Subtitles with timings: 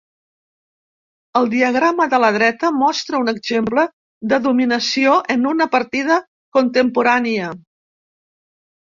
[1.41, 3.83] El diagrama de la dreta mostra un exemple
[4.33, 6.17] de dominació en una partida
[6.59, 7.53] contemporània.